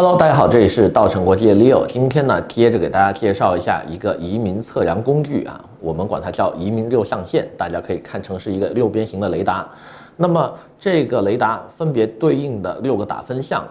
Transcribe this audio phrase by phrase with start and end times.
[0.00, 1.84] Hello，大家好，这里是稻城国际的 Leo。
[1.88, 9.68] 今天呢，接着给大家介绍一下一个移民测量工具啊，我们管它叫移民六象限，大家可以看成是一个六边形的雷达。
[10.16, 13.64] 那么这个雷达分别对应的六个打分项，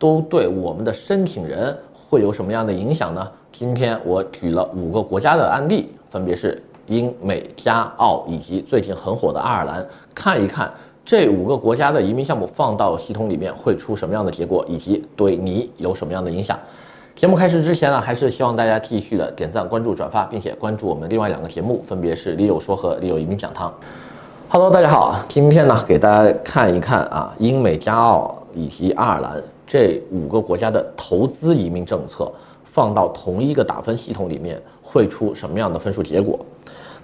[0.00, 3.30] 都对我们的申请人会有什么样的影响呢？
[3.52, 10.72] 今天我举了五个国家的案例，分别是英美加澳以及最近很火的爱尔兰，看一看。
[11.08, 16.58] 这五个国家的移民项目放到系统里面会出什么样的结果，以及对你有什么样的影响？
[17.14, 23.72] 节目开始之前呢，还是希望大家继续的点赞、关注、转发，并且关注我们另外两个节目，分别是 Leo 说和 Leo 移民讲堂。
[24.50, 32.30] Hello，大家好，今天呢给大家看一看啊，英美加澳以及爱尔兰这五个国家的投资移民政策
[32.64, 36.38] 放到同一个打分系统里面会出什么样的分数结果？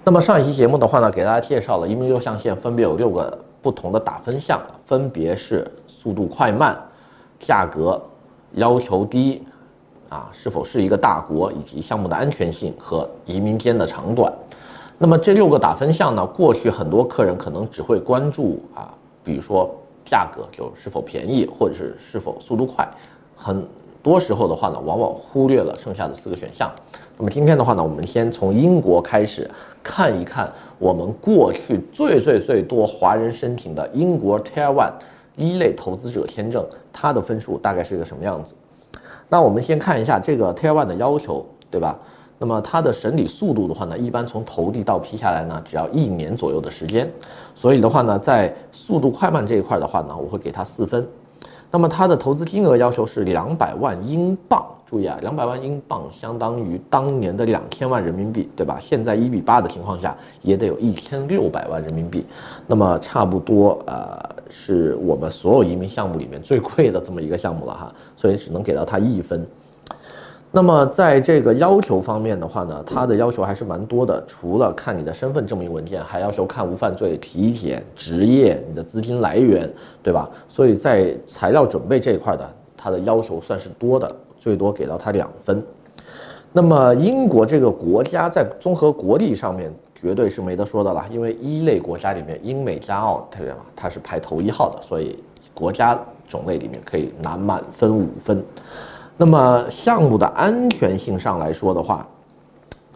[0.03, 3.35] 那么上一期节目的话呢，给大家介绍了移民六象限，分别有六个。
[3.65, 6.79] 不同的打分项分别是速度快慢、
[7.39, 7.99] 价格
[8.51, 9.41] 要求低，
[10.07, 14.31] 啊，是否是一个大国，以及项目的安全性和移民间的长短。
[14.99, 18.93] 那么这六个打分项呢，过去很多客人可能只会关注啊，
[19.23, 22.87] 比如说价格就是否便宜，或者是是否速度快，
[23.35, 23.67] 很
[24.03, 26.71] 多时候的话呢，往往忽略了剩下的四个选项。
[27.17, 29.49] 那么今天的话呢，我们先从英国开始
[29.81, 34.91] 看一看我们过去最最最多华人申请的英国 Tier One
[35.37, 38.53] 一类投资者签证，它的分数大概是一个什么样子？
[39.29, 41.97] 那我们先看一下这个 Tier One 的要求，对吧？
[42.37, 47.09] 那么它的审理速度的话呢，一般从投递到批下来呢，只要一年左右的时间。
[47.55, 51.07] 所以的话呢，在速度快慢这一块的话呢，我会给它四分。
[51.71, 54.65] 那么它的投资金额要求是两百万英镑。
[54.85, 58.77] 注意啊，两百万英镑相当于当年的两千万人民币，对吧？
[58.79, 62.23] 现在一比八的情况下，也得有一千六百万人民币。
[62.67, 69.45] 那么差不多，呃，是我们所有移民项目里面最贵的这么一个项目了哈，所以只能给到他一分。
[70.51, 79.69] 那么在这个要求方面的话呢，它的要求还是蛮多的，除了看你的身份证明文件，还要求看无犯罪体检、职业、你的资金来源，
[80.01, 80.29] 对吧？
[80.47, 84.09] 所以在材料准备这一块的，它的要求算是多的。
[84.45, 85.65] 最多给到他两分，
[86.53, 95.17] 那么英国这个国家在综合国力上面绝对是没得说的了，因为一类国家里面英美加澳特别嘛，它是排头一号的，所以
[95.51, 98.45] 国家种类里面可以拿满分五分。
[99.17, 102.07] 那么项目的安全性上来说的话，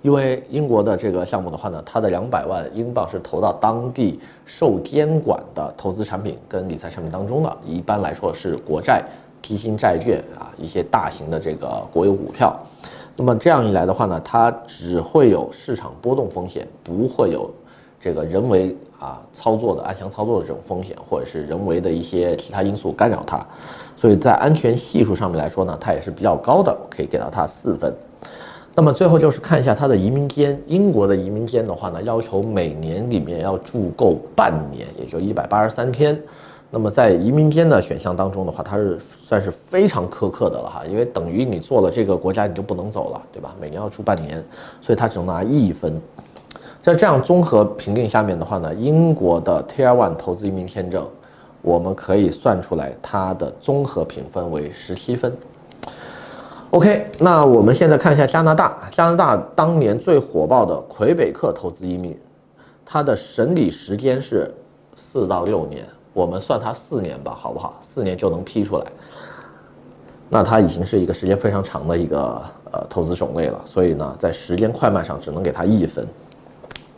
[0.04, 9.04] 因为英国的这个项目的话呢，它的两百万英镑是投到当地受监管的投资产品跟理财产品当中的，一般来说是国债。
[9.42, 12.58] 基金、债券啊，一些大型的这个国有股票，
[13.16, 17.50] 那么这样一来的话呢，它只会有市场波动风险，不会有
[18.00, 23.46] 这个人为啊操作的暗箱操作的这种风险，或者是人为的一些其他因素干扰它，
[23.96, 27.94] 所以在安全系数上面来说呢，它也是比较高的，可以给到它四分。
[28.76, 36.18] 那么最后就是看一下它的移民间，英国的移民间的话呢，要求每年里面要住够半年，也就一百八十三天。
[36.72, 43.56] 那么在移民间的选项当中的话，它是算是非常苛刻的了哈，因为等于你做了这个国家你就不能走了，对吧？
[43.60, 44.44] 每年要住半年，
[44.80, 46.00] 所以它只能拿一分。
[46.80, 51.08] 在这样综合评定下面的话呢，英国的 Tier One 投资移民签证，
[51.64, 55.36] 我们可以算出来它的综合评分为十七分。
[56.70, 62.16] OK，那我们现在看一下加拿大，加拿大当年最火爆的魁北克投资移民，
[62.86, 64.54] 它的审理时间是
[64.96, 65.84] 四到六年。
[66.14, 67.78] 我们算它四年吧，好不好？
[67.82, 68.86] 四年就能批出来，
[70.28, 73.62] 那它已经是一个时间非常长的一个呃投资种类了。
[73.66, 76.06] 所以呢，在时间快慢上只能给它一分。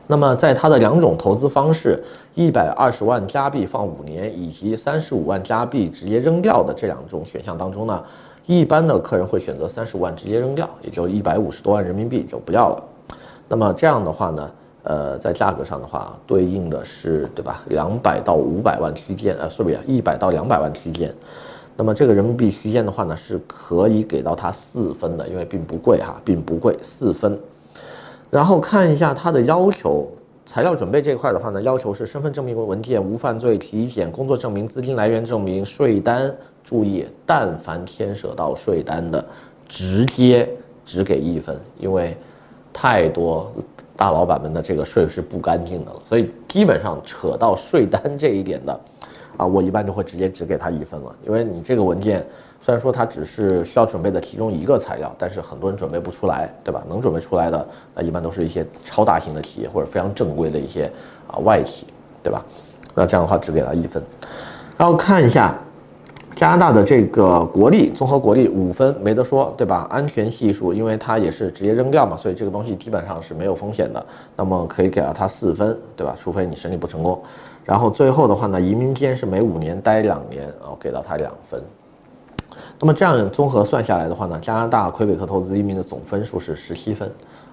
[0.08, 2.02] 那么在它的两种投资方式，
[2.36, 8.04] 一百二十万加币放五年，以及三十五万加币直接扔掉的这两种选项当中呢，
[8.46, 12.84] 一般的客人会选择三十五万直接扔掉，也就一百五十多万人民币就不要了。
[13.48, 14.50] 那么这样的话呢？
[14.84, 17.64] 呃，在价格上的话，对应的是对吧？
[17.68, 21.14] 两百到五百万区间，呃，是不是一百到两百万区间？
[21.78, 27.40] 那么这个人民币区间的话呢，是可以给到它四分的，因为并不贵哈，并不贵，四分。
[28.30, 30.08] 然后看一下它的要求，
[30.46, 36.34] 材料准备这块的话呢，要求是身份证明文件、无犯罪体检、工作证明、资金来源证明、税单。
[36.64, 39.24] 注意，但凡牵涉到税单的，
[39.68, 40.48] 直接
[40.86, 42.16] 只给一分，因为
[42.72, 43.52] 太多。
[44.02, 48.80] 大老板们的这个税是不干净的了，所以基本上扯到税单这一点的，
[49.38, 52.26] 啊，我一般就会直接只给他一分了，因为你这个文件
[52.64, 56.84] 虽然说它只是需要准备的其中一个材料，但是很多人准备不出来，对吧？
[56.90, 57.64] 能准备出来的，
[57.94, 60.92] 那一般都是一些超大型的企业或者非常正规的一些
[61.28, 61.86] 啊外企，
[62.24, 62.44] 对吧？
[62.96, 64.02] 那这样的话只给他一分，
[64.78, 65.56] 然后看一下
[66.42, 69.86] 加拿大的这个国力综合国力五分没得说，对吧？
[69.92, 74.04] 安全系数，因为它也是直接扔掉嘛，所以这个东西基本上是没有风险的。
[74.36, 76.16] 那么可以给到它四分，对吧？
[76.20, 77.22] 除非你审理不成功。
[77.64, 81.62] 然后最后的话呢，移民间是每五年待两年啊，给到它两分。
[82.80, 87.08] 那么这样综合算下来的话呢，加拿大魁北克投资移民的总分数是十七分，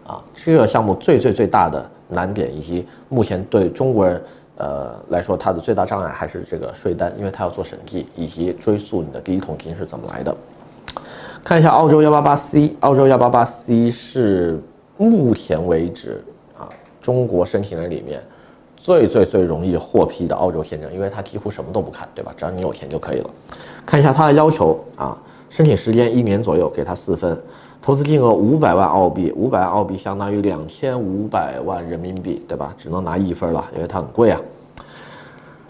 [0.06, 4.18] 啊，这个项目最最最大的难点以及目前对中国人
[4.58, 10.36] 呃来说它的最大障碍还是这个税单，因为它要做审计以及追溯你的第一桶金是怎么来的。
[11.44, 14.60] 看一下澳洲幺八八 C，澳洲幺八八 C 是
[14.96, 16.22] 目前为止
[16.58, 16.68] 啊
[17.00, 18.20] 中国申请人里面
[18.76, 22.34] 最最最容易获批的澳洲签证，因为它几乎什么都不看，对吧？
[22.36, 23.30] 只要你有钱就可以了。
[23.86, 25.16] 看一下它的要求啊，
[25.48, 27.40] 申请时间一年左右，给它四分。
[27.80, 32.74] 投资金额五百万澳币，五百万澳币相当于两千五百万人民币，对吧？
[32.76, 34.40] 只能拿一分了，因为它很贵啊。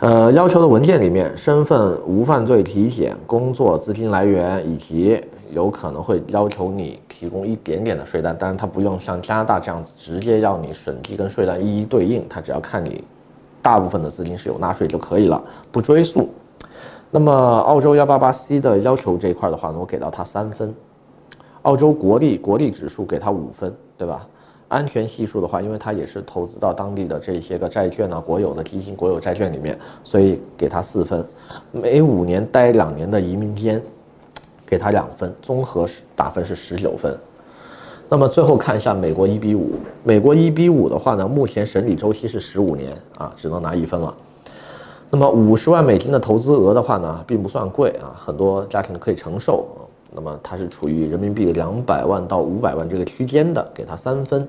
[0.00, 5.20] 呃，要求的文件里面，身份无犯罪体检、工作资金来源以及
[5.50, 13.02] 有可能会要求你提供一点点的税单，但是它不用像加拿大这样子直接要你审计跟税单一一对应，它只要看你
[13.60, 16.28] 大部分的资金是有纳税就可以了，不追溯。
[17.10, 20.74] 那么澳洲幺八八 C 的要求这一块的话呢，我给到它三分。
[21.68, 24.26] 澳洲国力国力指数给它五分，对吧？
[24.68, 31.22] 安全系数的话，因为它也是投资到当地的这些个债券呢，国有的基金、国有债券里面，所以给它四分。
[31.70, 33.82] 每五年待两年的移民间，
[34.64, 35.86] 给它两分，综合
[36.16, 37.14] 打分是十九分。
[38.08, 39.72] 那么最后看一下美国一比五，
[40.02, 44.14] 美国一比五的话呢，目前审理周期是十五年啊，只能拿一分了。
[45.10, 49.66] 那么五十万美金的投资额的话呢，并不算贵啊，很多家庭可以承受。
[50.10, 54.46] 那么它是处于人民币两百万到五百万这个区间的，给它三分。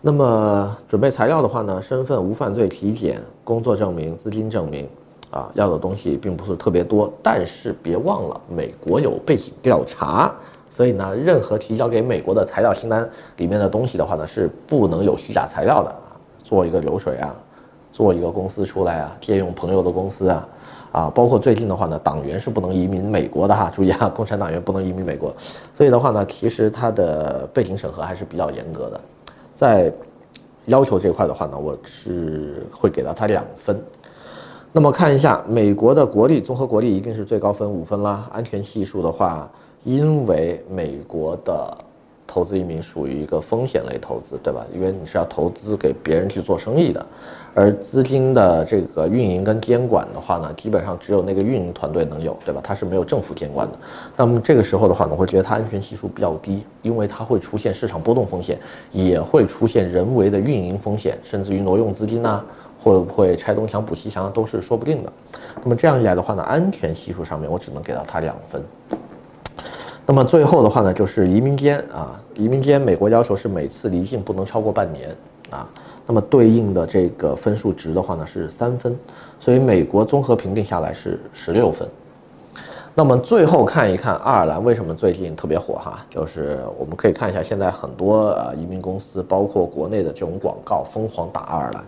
[0.00, 4.88] 那么准备材料的话呢，身份无犯罪体检、工作证明、资金证明，
[5.30, 7.12] 啊，要的东西并不是特别多。
[7.22, 10.34] 但是别忘了，美国有背景调查，
[10.68, 13.08] 所以呢，任何提交给美国的材料清单
[13.38, 17.34] 里面的东西的话呢，是不能有虚假材料的啊，做一个流水啊。
[17.90, 20.44] 做一个公司出来啊，借用朋友的公司啊，
[20.94, 25.34] 啊，包括最近的话呢，党员是不能移民美国的哈，注意啊，共产党员不能移民美国，
[25.72, 29.00] 所以的话呢，其实它的背景审核还是比较严格的，
[29.56, 29.92] 在
[30.66, 33.76] 要求这块的话呢，我是会给到他两分。
[34.70, 39.50] 那么看一下美国的国力综合国力一定是最高分五分啦，安全系数的话，
[39.82, 41.76] 因为美国的。
[42.34, 44.66] 投资移民属于一个风险类投资，对吧？
[44.74, 47.06] 因为你是要投资给别人去做生意的，
[47.54, 52.60] 而资金的这个运营跟监管的话呢，基本上只有那个运营团队能有，对吧？
[52.60, 53.78] 它是没有政府监管的。
[54.16, 58.58] 那么这个时候的话呢，我会觉得它安全系数比较低，因为它会出现市场波动风险，
[58.90, 62.44] 也会出现人为的运营风险，甚至于挪用资金呐、
[62.82, 65.12] 会不会拆东墙补西墙都是说不定的。
[65.62, 68.60] 那么这样一来的话呢，安全系数上面我只能给到它两分。
[70.06, 75.16] 那么最后的话呢，就是移民监啊，移民监美国要求是每次离境不能超过半年
[75.50, 75.66] 啊。
[76.06, 78.94] 那么对应的这个分数值的话呢是三分，
[79.40, 81.88] 所以美国综合评定下来是十六分。
[82.94, 91.82] 那么最后看一看爱尔兰为什么最近特别火哈，就是我们可以看一下现在很多呃移民公司，包括国内的这种广告疯狂打爱尔兰。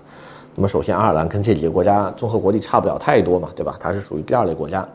[0.55, 3.77] 那么首先爱尔兰跟这几个国家综合国力差不了太多嘛，对吧？
[3.79, 4.89] 它是属于第二类国家。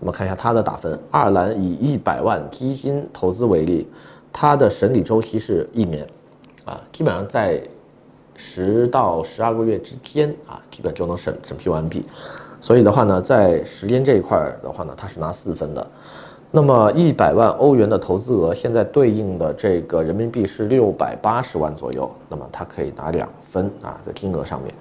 [0.00, 3.86] 我们看一下它的打分，爱尔兰以一百万基金投资为例，
[4.32, 6.06] 它的审理周期是一年，
[6.64, 7.60] 啊，基本上在
[8.36, 12.04] 十到十二个月之间啊，基本就能审审批完毕。
[12.60, 15.84] 所以的话呢，在时间这一块的话呢，它是拿四分的。
[16.50, 24.72] 那么一百万欧元的投资额，现在对应的这个人民币是六百八十万左右，那么它可以拿两分啊，在金额上面。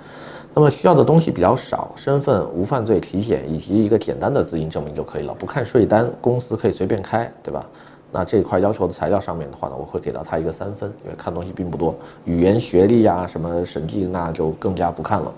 [0.57, 7.63] 那么需要的东西比较少，身份无犯罪体检以及一个简单的资金证明就可以了，不看税单，公司可以随便开，对吧？
[8.11, 11.93] 那这一块要求的材料上面的话呢，我会给到他一个三分，因为看东西并不多，
[12.25, 15.31] 语言学历呀、啊、什么审计那就更加不看了。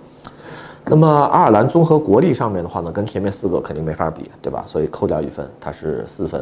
[0.86, 4.64] 那么爱尔兰综合国力上面的话呢，跟前面四个肯定没法比，对吧？
[4.66, 6.42] 所以扣掉一分，它是四分。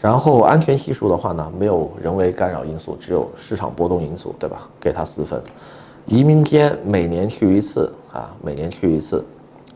[0.00, 4.68] 然后安全系数的话呢，没有人为干扰因素，只有市场波动因素，对吧？
[4.78, 5.42] 给它四分。
[6.10, 9.24] 移民间每年去一次啊，每年去一次，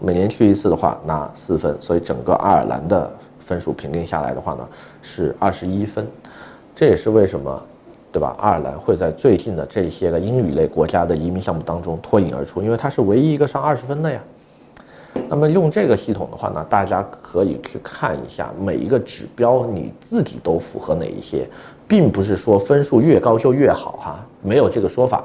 [0.00, 4.68] 每年去一次的话拿四分，所以整个爱尔兰的分数评定下来的话呢
[5.00, 6.04] 是二十一分，
[6.74, 7.62] 这也是为什么，
[8.10, 8.34] 对吧？
[8.40, 14.20] 爱尔兰会在最近的这些个英语类国家的移民项目当中脱颖而出，因为它是唯一一个上二十分的呀。
[15.28, 21.48] 那么用这个系统的话呢，大家可以去看一下每一个指标你自己都符合哪一些，
[21.86, 25.22] 并不是说分数越高就越好哈，没有这个说法。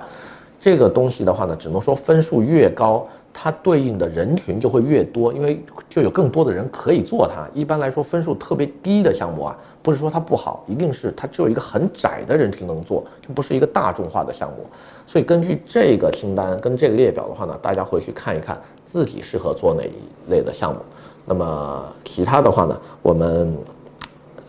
[0.60, 7.48] 这个东西的话呢，只能说分数越高，它对应的人群就会越多，因为就有更多的人可以做它。
[7.54, 14.66] 一般来说，分数特别低的项目啊，不是说它不好，一定是它只有一个很窄的人群能做，就不是一个大众化的项目。
[15.08, 20.80] 所以根据这个清单跟这个列表的话呢，大家回去看一看自己适合做哪一类的项目。
[21.26, 23.58] 那么其他的话呢，我们。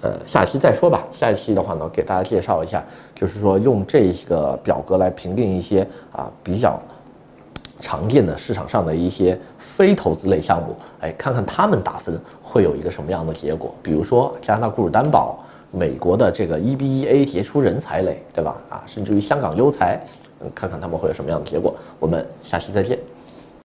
[0.02, 1.06] 呃，下期再说吧。
[1.12, 2.82] 下一期的话呢，给大家介绍一下，
[3.14, 6.80] 就是说用这个表格来评定一些啊比较
[7.80, 13.74] 常见的市场上的一些非投资类项目，哎，看看他们打分会有一个什么样的结果。
[13.82, 15.38] 比如说加拿大雇主担保、
[15.70, 18.56] 美国的这个 EBEA 杰出人才类，对吧？
[18.70, 20.00] 啊，甚至于香港优才，
[20.40, 21.74] 嗯，看看他们会有什么样的结果。
[21.98, 22.98] 我们下期再见。